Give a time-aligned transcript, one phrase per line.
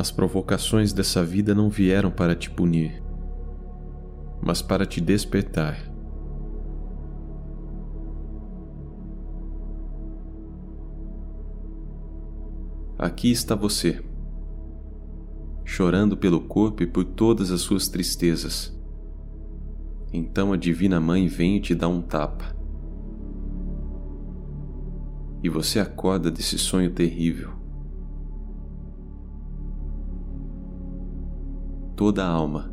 [0.00, 3.02] As provocações dessa vida não vieram para te punir,
[4.40, 5.76] mas para te despertar.
[12.98, 14.02] Aqui está você,
[15.66, 18.74] chorando pelo corpo e por todas as suas tristezas.
[20.10, 22.56] Então a Divina Mãe vem e te dá um tapa.
[25.42, 27.59] E você acorda desse sonho terrível.
[32.00, 32.72] Toda alma,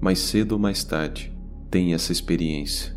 [0.00, 1.32] mais cedo ou mais tarde,
[1.70, 2.92] tem essa experiência.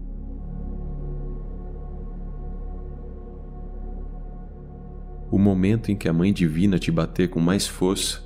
[5.30, 8.24] O momento em que a Mãe Divina te bater com mais força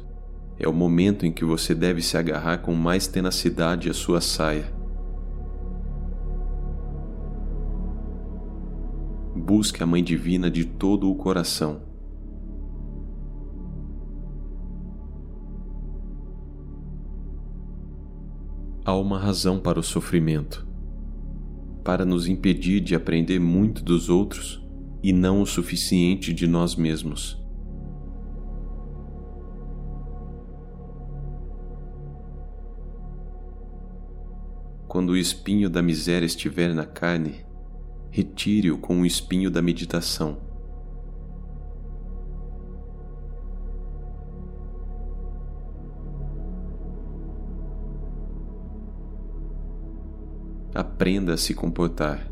[0.58, 4.74] é o momento em que você deve se agarrar com mais tenacidade à sua saia.
[9.36, 11.90] Busque a Mãe Divina de todo o coração.
[18.84, 20.68] Há uma razão para o sofrimento,
[21.84, 24.60] para nos impedir de aprender muito dos outros
[25.04, 27.40] e não o suficiente de nós mesmos.
[34.87, 37.46] Quando o espinho da miséria estiver na carne,
[38.09, 40.51] retire-o com o espinho da meditação.
[50.82, 52.27] Aprenda a se comportar.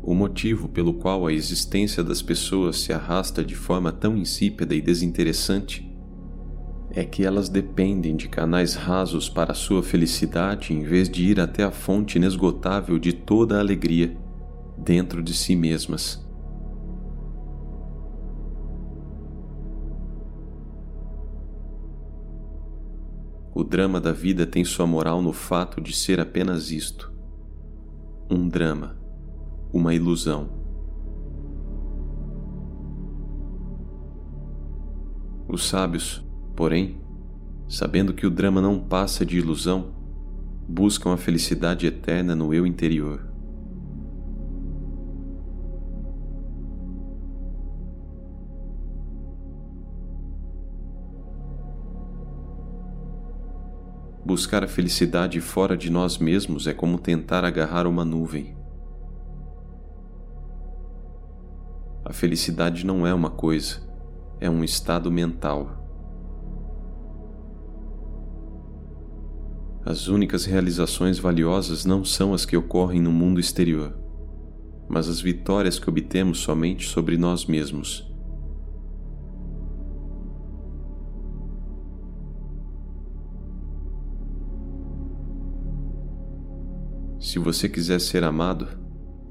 [0.00, 4.80] O motivo pelo qual a existência das pessoas se arrasta de forma tão insípida e
[4.80, 5.92] desinteressante
[6.92, 11.40] é que elas dependem de canais rasos para a sua felicidade em vez de ir
[11.40, 14.16] até a fonte inesgotável de toda a alegria
[14.78, 16.23] dentro de si mesmas.
[23.54, 27.12] O drama da vida tem sua moral no fato de ser apenas isto:
[28.30, 29.04] um drama
[29.74, 30.48] uma ilusão.
[35.48, 37.00] Os sábios, porém,
[37.68, 39.92] sabendo que o drama não passa de ilusão,
[40.68, 43.33] buscam a felicidade eterna no eu interior.
[54.34, 58.56] Buscar a felicidade fora de nós mesmos é como tentar agarrar uma nuvem.
[62.04, 63.80] A felicidade não é uma coisa,
[64.40, 65.70] é um estado mental.
[69.86, 73.96] As únicas realizações valiosas não são as que ocorrem no mundo exterior,
[74.88, 78.12] mas as vitórias que obtemos somente sobre nós mesmos.
[87.34, 88.68] Se você quiser ser amado,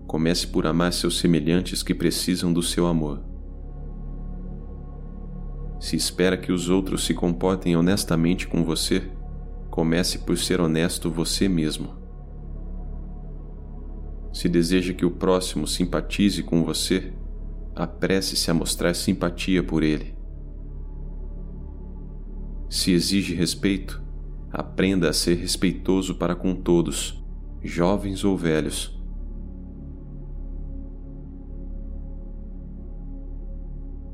[0.06, 3.24] Comece por amar seus semelhantes que precisam do seu amor.
[5.80, 9.10] Se espera que os outros se comportem honestamente com você,
[9.72, 11.94] comece por ser honesto você mesmo.
[14.34, 17.14] Se deseja que o próximo simpatize com você,
[17.74, 20.14] apresse-se a mostrar simpatia por ele.
[22.70, 24.04] Se exige respeito,
[24.52, 27.23] aprenda a ser respeitoso para com todos,
[27.64, 29.00] jovens ou velhos.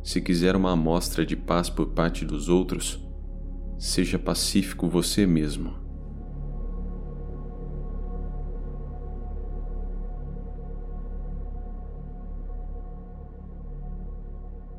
[0.04, 3.04] Se quiser uma amostra de paz por parte dos outros,
[3.78, 5.74] seja pacífico você mesmo.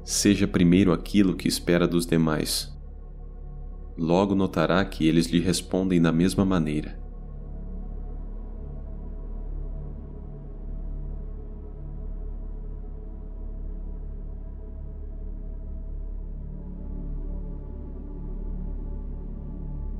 [0.04, 2.76] Seja primeiro aquilo que espera dos demais.
[3.96, 7.09] Logo notará que eles lhe respondem da mesma maneira.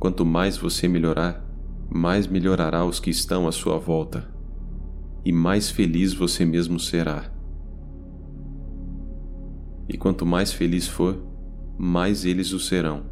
[0.00, 1.44] Quanto mais você melhorar,
[1.91, 4.26] mais melhorará os que estão à sua volta,
[5.23, 7.31] e mais feliz você mesmo será.
[9.87, 11.23] E quanto mais feliz for,
[11.76, 13.02] mais eles o serão.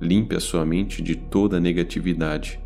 [0.00, 2.60] Limpe a sua mente de toda negatividade,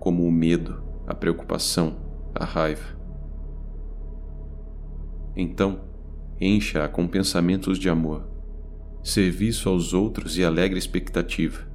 [0.00, 1.94] como o medo, a preocupação,
[2.34, 3.01] a raiva.
[5.36, 5.80] Então,
[6.40, 8.28] encha-a com pensamentos de amor,
[9.02, 11.70] serviço aos outros e alegre expectativa.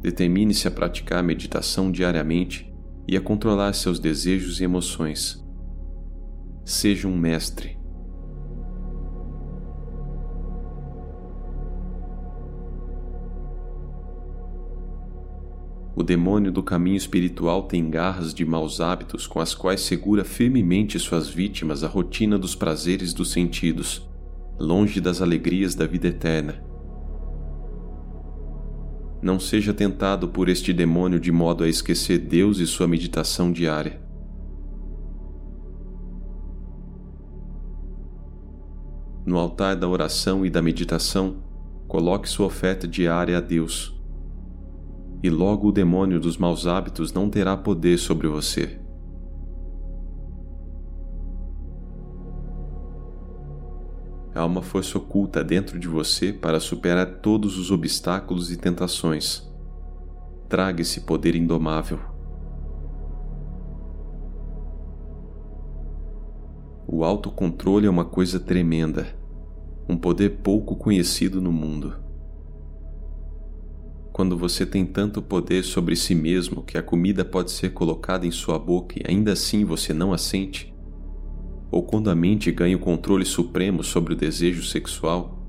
[0.00, 2.72] Determine-se a praticar a meditação diariamente
[3.06, 5.44] e a controlar seus desejos e emoções.
[6.64, 7.77] Seja um mestre.
[15.98, 20.96] O demônio do caminho espiritual tem garras de maus hábitos com as quais segura firmemente
[20.96, 24.08] suas vítimas à rotina dos prazeres dos sentidos,
[24.60, 26.62] longe das alegrias da vida eterna.
[29.20, 34.00] Não seja tentado por este demônio de modo a esquecer Deus e sua meditação diária.
[39.26, 41.42] No altar da oração e da meditação,
[41.88, 43.97] coloque sua oferta diária a Deus
[45.22, 48.78] e logo o demônio dos maus hábitos não terá poder sobre você.
[54.34, 59.50] Há uma força oculta dentro de você para superar todos os obstáculos e tentações.
[60.48, 61.98] Traga esse poder indomável.
[66.86, 69.08] O autocontrole é uma coisa tremenda,
[69.88, 72.07] um poder pouco conhecido no mundo
[74.18, 78.32] quando você tem tanto poder sobre si mesmo que a comida pode ser colocada em
[78.32, 80.74] sua boca e ainda assim você não a sente?
[81.70, 85.48] Ou quando a mente ganha o controle supremo sobre o desejo sexual,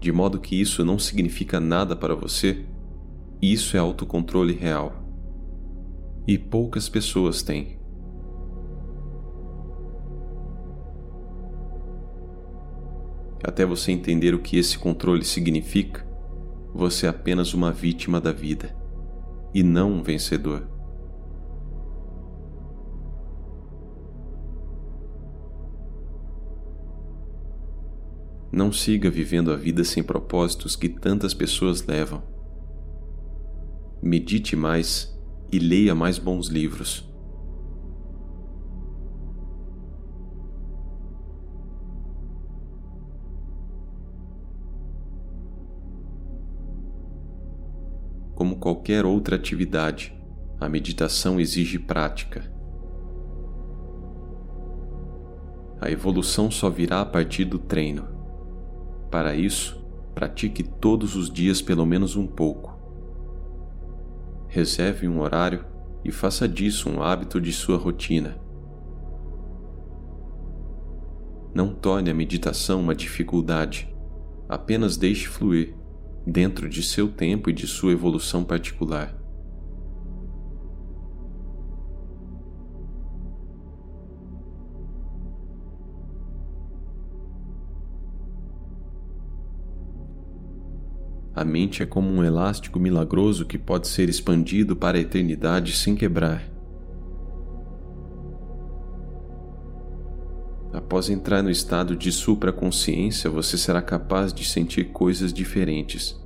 [0.00, 2.64] de modo que isso não significa nada para você?
[3.42, 4.94] Isso é autocontrole real.
[6.26, 7.78] E poucas pessoas têm.
[13.44, 16.05] Até você entender o que esse controle significa,
[16.76, 18.76] você é apenas uma vítima da vida
[19.54, 20.68] e não um vencedor.
[28.52, 32.22] Não siga vivendo a vida sem propósitos que tantas pessoas levam.
[34.02, 35.18] Medite mais
[35.50, 37.10] e leia mais bons livros.
[48.46, 50.16] Como qualquer outra atividade,
[50.60, 52.48] a meditação exige prática.
[55.80, 58.06] A evolução só virá a partir do treino.
[59.10, 59.84] Para isso,
[60.14, 62.78] pratique todos os dias pelo menos um pouco.
[64.46, 65.64] Reserve um horário
[66.04, 68.38] e faça disso um hábito de sua rotina.
[71.52, 73.92] Não torne a meditação uma dificuldade,
[74.48, 75.74] apenas deixe fluir
[76.26, 79.14] dentro de seu tempo e de sua evolução particular.
[91.36, 95.94] A mente é como um elástico milagroso que pode ser expandido para a eternidade sem
[95.94, 96.55] quebrar.
[100.86, 106.16] Após entrar no estado de supraconsciência, você será capaz de sentir coisas diferentes.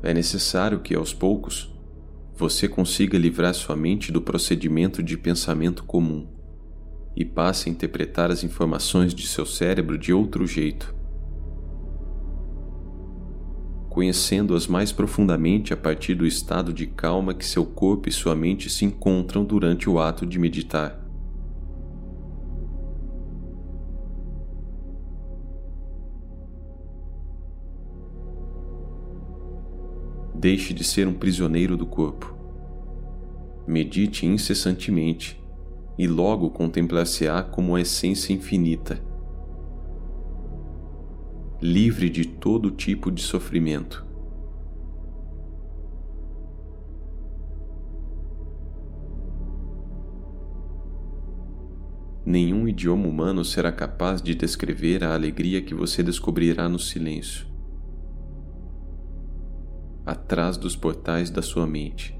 [0.00, 1.74] É necessário que, aos poucos,
[2.36, 6.28] você consiga livrar sua mente do procedimento de pensamento comum
[7.16, 10.94] e passe a interpretar as informações de seu cérebro de outro jeito,
[13.88, 18.70] conhecendo-as mais profundamente a partir do estado de calma que seu corpo e sua mente
[18.70, 20.99] se encontram durante o ato de meditar.
[30.40, 32.34] Deixe de ser um prisioneiro do corpo.
[33.66, 35.38] Medite incessantemente
[35.98, 38.98] e logo contemplar-se-á como a essência infinita,
[41.60, 44.06] livre de todo tipo de sofrimento.
[52.24, 57.49] Nenhum idioma humano será capaz de descrever a alegria que você descobrirá no silêncio
[60.10, 62.19] atrás dos portais da sua mente.